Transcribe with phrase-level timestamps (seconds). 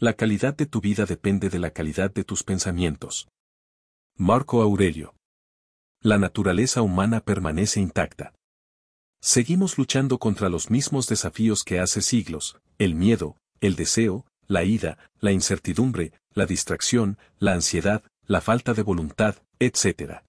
[0.00, 3.26] La calidad de tu vida depende de la calidad de tus pensamientos.
[4.16, 5.16] Marco Aurelio.
[6.00, 8.32] La naturaleza humana permanece intacta.
[9.20, 14.98] Seguimos luchando contra los mismos desafíos que hace siglos, el miedo, el deseo, la ira,
[15.18, 20.22] la incertidumbre, la distracción, la ansiedad, la falta de voluntad, etc.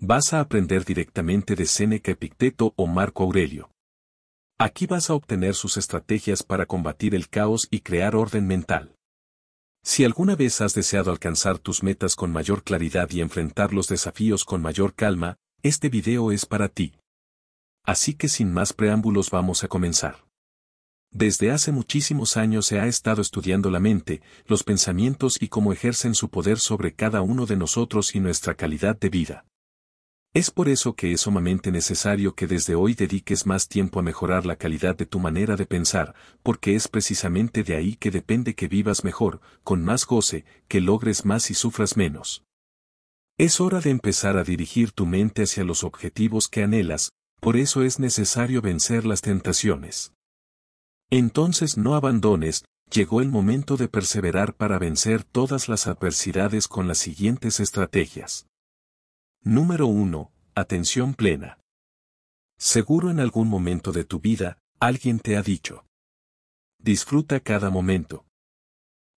[0.00, 3.70] Vas a aprender directamente de Séneca Epicteto o Marco Aurelio.
[4.60, 8.96] Aquí vas a obtener sus estrategias para combatir el caos y crear orden mental.
[9.84, 14.44] Si alguna vez has deseado alcanzar tus metas con mayor claridad y enfrentar los desafíos
[14.44, 16.94] con mayor calma, este video es para ti.
[17.84, 20.26] Así que sin más preámbulos vamos a comenzar.
[21.12, 26.16] Desde hace muchísimos años se ha estado estudiando la mente, los pensamientos y cómo ejercen
[26.16, 29.44] su poder sobre cada uno de nosotros y nuestra calidad de vida.
[30.38, 34.46] Es por eso que es sumamente necesario que desde hoy dediques más tiempo a mejorar
[34.46, 38.68] la calidad de tu manera de pensar, porque es precisamente de ahí que depende que
[38.68, 42.44] vivas mejor, con más goce, que logres más y sufras menos.
[43.36, 47.82] Es hora de empezar a dirigir tu mente hacia los objetivos que anhelas, por eso
[47.82, 50.12] es necesario vencer las tentaciones.
[51.10, 56.98] Entonces no abandones, llegó el momento de perseverar para vencer todas las adversidades con las
[56.98, 58.46] siguientes estrategias.
[59.44, 60.32] Número 1.
[60.60, 61.60] Atención plena.
[62.58, 65.86] Seguro en algún momento de tu vida, alguien te ha dicho.
[66.80, 68.26] Disfruta cada momento.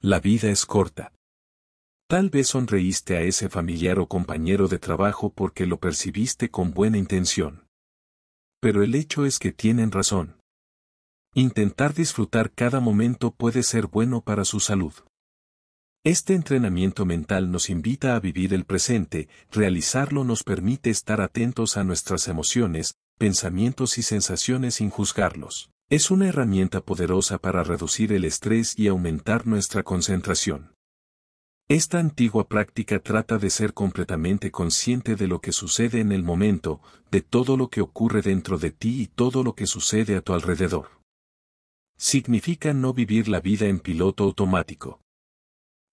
[0.00, 1.12] La vida es corta.
[2.08, 6.98] Tal vez sonreíste a ese familiar o compañero de trabajo porque lo percibiste con buena
[6.98, 7.68] intención.
[8.60, 10.40] Pero el hecho es que tienen razón.
[11.34, 14.92] Intentar disfrutar cada momento puede ser bueno para su salud.
[16.04, 21.82] Este entrenamiento mental nos invita a vivir el presente, realizarlo nos permite estar atentos a
[21.82, 25.70] nuestras emociones, pensamientos y sensaciones sin juzgarlos.
[25.90, 30.72] Es una herramienta poderosa para reducir el estrés y aumentar nuestra concentración.
[31.66, 36.80] Esta antigua práctica trata de ser completamente consciente de lo que sucede en el momento,
[37.10, 40.32] de todo lo que ocurre dentro de ti y todo lo que sucede a tu
[40.32, 40.90] alrededor.
[41.96, 45.00] Significa no vivir la vida en piloto automático.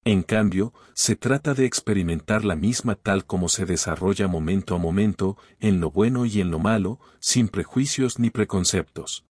[0.08, 5.36] En cambio, se trata de experimentar la misma tal como se desarrolla momento a momento,
[5.60, 9.26] en lo bueno y en lo malo, sin prejuicios ni preconceptos.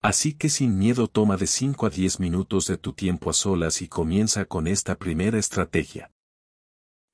[0.00, 3.82] Así que sin miedo toma de 5 a 10 minutos de tu tiempo a solas
[3.82, 6.10] y comienza con esta primera estrategia.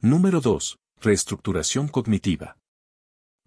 [0.00, 0.78] Número 2.
[1.00, 2.59] Reestructuración cognitiva.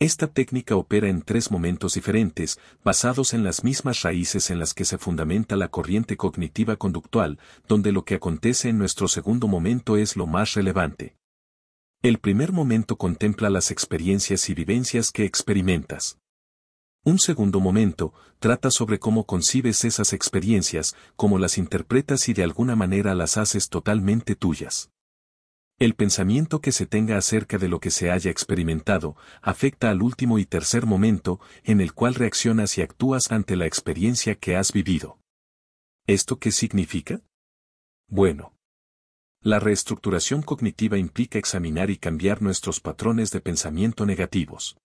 [0.03, 4.83] Esta técnica opera en tres momentos diferentes, basados en las mismas raíces en las que
[4.83, 10.17] se fundamenta la corriente cognitiva conductual, donde lo que acontece en nuestro segundo momento es
[10.17, 11.15] lo más relevante.
[12.01, 16.17] El primer momento contempla las experiencias y vivencias que experimentas.
[17.05, 22.75] Un segundo momento trata sobre cómo concibes esas experiencias, cómo las interpretas y de alguna
[22.75, 24.92] manera las haces totalmente tuyas.
[25.79, 30.37] El pensamiento que se tenga acerca de lo que se haya experimentado afecta al último
[30.39, 35.19] y tercer momento en el cual reaccionas y actúas ante la experiencia que has vivido.
[36.05, 37.21] ¿Esto qué significa?
[38.07, 38.53] Bueno.
[39.41, 44.77] La reestructuración cognitiva implica examinar y cambiar nuestros patrones de pensamiento negativos.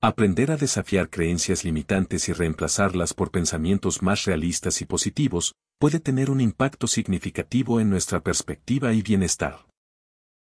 [0.00, 6.30] Aprender a desafiar creencias limitantes y reemplazarlas por pensamientos más realistas y positivos puede tener
[6.30, 9.67] un impacto significativo en nuestra perspectiva y bienestar.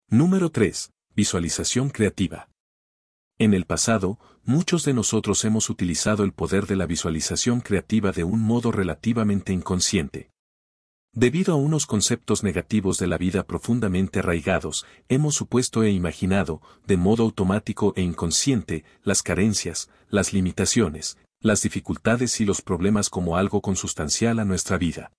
[0.09, 0.93] Número 3.
[1.17, 2.47] Visualización creativa.
[3.37, 8.23] En el pasado, muchos de nosotros hemos utilizado el poder de la visualización creativa de
[8.23, 10.31] un modo relativamente inconsciente.
[11.11, 16.95] Debido a unos conceptos negativos de la vida profundamente arraigados, hemos supuesto e imaginado, de
[16.95, 23.59] modo automático e inconsciente, las carencias, las limitaciones, las dificultades y los problemas como algo
[23.59, 25.11] consustancial a nuestra vida.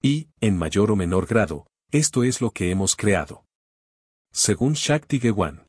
[0.00, 3.44] Y, en mayor o menor grado, esto es lo que hemos creado.
[4.40, 5.66] Según Shakti Gewan.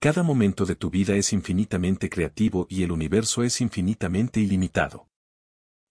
[0.00, 5.06] Cada momento de tu vida es infinitamente creativo y el universo es infinitamente ilimitado.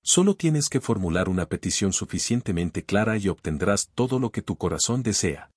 [0.04, 5.04] Solo tienes que formular una petición suficientemente clara y obtendrás todo lo que tu corazón
[5.04, 5.52] desea.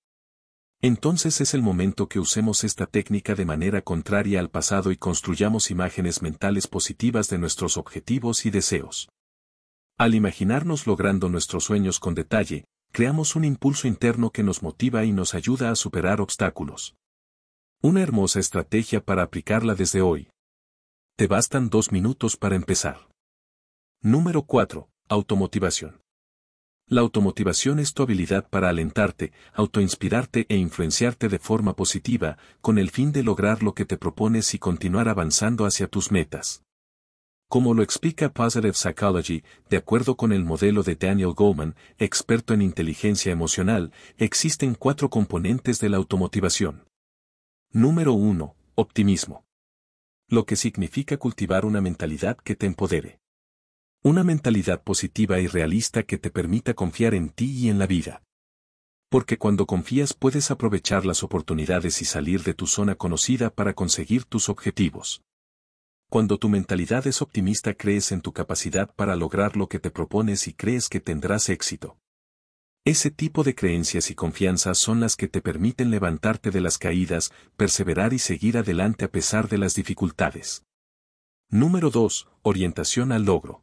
[0.80, 5.72] Entonces es el momento que usemos esta técnica de manera contraria al pasado y construyamos
[5.72, 9.08] imágenes mentales positivas de nuestros objetivos y deseos.
[9.96, 15.12] Al imaginarnos logrando nuestros sueños con detalle, creamos un impulso interno que nos motiva y
[15.12, 16.96] nos ayuda a superar obstáculos.
[17.80, 20.30] Una hermosa estrategia para aplicarla desde hoy.
[21.16, 23.08] Te bastan dos minutos para empezar.
[24.00, 24.88] Número 4.
[25.08, 26.00] Automotivación.
[26.86, 32.90] La automotivación es tu habilidad para alentarte, autoinspirarte e influenciarte de forma positiva, con el
[32.90, 36.62] fin de lograr lo que te propones y continuar avanzando hacia tus metas.
[37.50, 42.60] Como lo explica Positive Psychology, de acuerdo con el modelo de Daniel Goleman, experto en
[42.60, 46.86] inteligencia emocional, existen cuatro componentes de la automotivación.
[47.72, 48.54] Número 1.
[48.74, 49.46] Optimismo.
[50.28, 53.18] Lo que significa cultivar una mentalidad que te empodere.
[54.02, 58.22] Una mentalidad positiva y realista que te permita confiar en ti y en la vida.
[59.08, 64.26] Porque cuando confías puedes aprovechar las oportunidades y salir de tu zona conocida para conseguir
[64.26, 65.22] tus objetivos.
[66.10, 70.48] Cuando tu mentalidad es optimista crees en tu capacidad para lograr lo que te propones
[70.48, 71.98] y crees que tendrás éxito.
[72.86, 77.30] Ese tipo de creencias y confianza son las que te permiten levantarte de las caídas,
[77.58, 80.64] perseverar y seguir adelante a pesar de las dificultades.
[81.50, 82.26] Número 2.
[82.40, 83.62] Orientación al logro.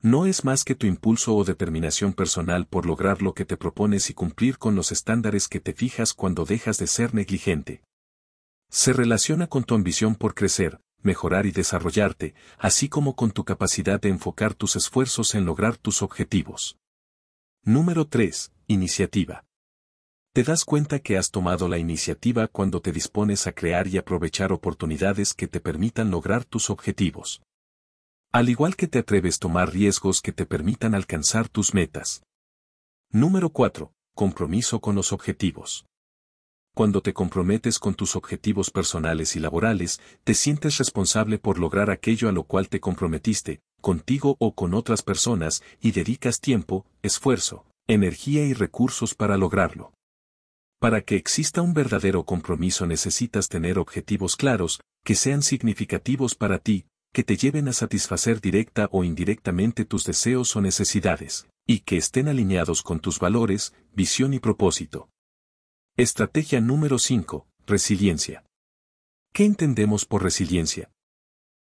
[0.00, 4.08] No es más que tu impulso o determinación personal por lograr lo que te propones
[4.08, 7.82] y cumplir con los estándares que te fijas cuando dejas de ser negligente.
[8.70, 14.00] Se relaciona con tu ambición por crecer, mejorar y desarrollarte, así como con tu capacidad
[14.00, 16.76] de enfocar tus esfuerzos en lograr tus objetivos.
[17.62, 18.52] Número 3.
[18.68, 19.44] Iniciativa.
[20.32, 24.52] Te das cuenta que has tomado la iniciativa cuando te dispones a crear y aprovechar
[24.52, 27.42] oportunidades que te permitan lograr tus objetivos.
[28.32, 32.22] Al igual que te atreves a tomar riesgos que te permitan alcanzar tus metas.
[33.10, 33.92] Número 4.
[34.14, 35.84] Compromiso con los objetivos.
[36.74, 42.28] Cuando te comprometes con tus objetivos personales y laborales, te sientes responsable por lograr aquello
[42.28, 48.44] a lo cual te comprometiste, contigo o con otras personas, y dedicas tiempo, esfuerzo, energía
[48.44, 49.92] y recursos para lograrlo.
[50.80, 56.86] Para que exista un verdadero compromiso necesitas tener objetivos claros, que sean significativos para ti,
[57.12, 62.28] que te lleven a satisfacer directa o indirectamente tus deseos o necesidades, y que estén
[62.28, 65.09] alineados con tus valores, visión y propósito.
[65.96, 67.46] Estrategia número 5.
[67.66, 68.44] Resiliencia.
[69.34, 70.90] ¿Qué entendemos por resiliencia?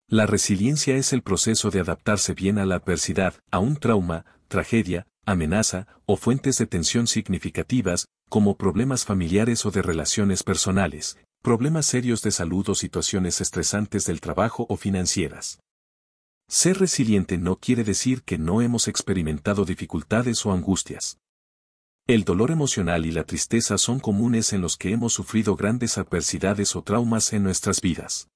[0.07, 5.07] La resiliencia es el proceso de adaptarse bien a la adversidad, a un trauma, tragedia,
[5.25, 12.21] amenaza o fuentes de tensión significativas, como problemas familiares o de relaciones personales, problemas serios
[12.21, 15.59] de salud o situaciones estresantes del trabajo o financieras.
[16.47, 21.17] Ser resiliente no quiere decir que no hemos experimentado dificultades o angustias.
[22.09, 26.75] El dolor emocional y la tristeza son comunes en los que hemos sufrido grandes adversidades
[26.75, 28.29] o traumas en nuestras vidas.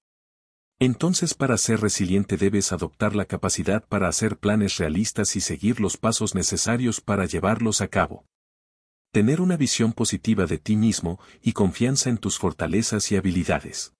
[0.78, 5.98] Entonces para ser resiliente debes adoptar la capacidad para hacer planes realistas y seguir los
[5.98, 8.26] pasos necesarios para llevarlos a cabo.
[9.12, 13.96] Tener una visión positiva de ti mismo y confianza en tus fortalezas y habilidades.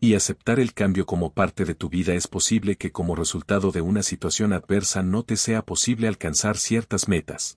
[0.00, 3.80] Y aceptar el cambio como parte de tu vida es posible que como resultado de
[3.80, 7.56] una situación adversa no te sea posible alcanzar ciertas metas.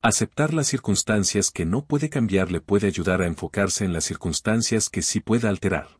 [0.00, 4.90] Aceptar las circunstancias que no puede cambiar le puede ayudar a enfocarse en las circunstancias
[4.90, 5.98] que sí pueda alterar.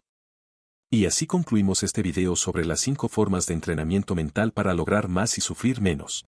[0.89, 5.37] Y así concluimos este video sobre las 5 formas de entrenamiento mental para lograr más
[5.37, 6.27] y sufrir menos.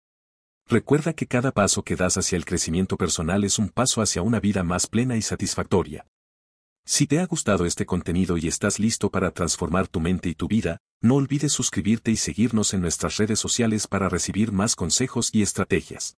[0.68, 4.42] Recuerda que cada paso que das hacia el crecimiento personal es un paso hacia una
[4.42, 6.06] vida más plena y satisfactoria.
[6.86, 10.50] Si te ha gustado este contenido y estás listo para transformar tu mente y tu
[10.50, 15.42] vida, no olvides suscribirte y seguirnos en nuestras redes sociales para recibir más consejos y
[15.42, 16.18] estrategias.